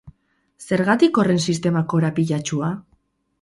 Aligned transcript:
Zergatik 0.67 1.19
horren 1.23 1.41
sistema 1.49 1.85
korapilatsua? 1.95 2.73